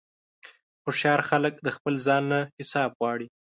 هوښیار 0.83 1.21
خلک 1.29 1.53
د 1.61 1.67
خپل 1.75 1.93
ځان 2.05 2.23
نه 2.31 2.39
حساب 2.59 2.89
غواړي. 2.99 3.27